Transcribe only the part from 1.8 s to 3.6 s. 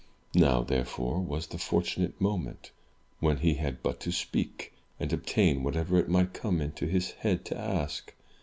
nate moment, when he